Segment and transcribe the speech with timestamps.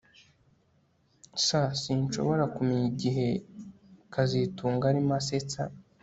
[1.45, 1.47] S
[1.81, 3.27] Sinshobora kumenya igihe
[4.13, 5.61] kazitunga arimo asetsa